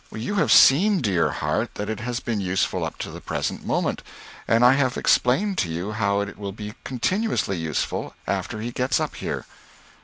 [0.11, 4.01] "You have seen, dear heart, that it has been useful up to the present moment,
[4.47, 8.99] and I have explained to you how it will be continuously useful after he gets
[8.99, 9.45] up here."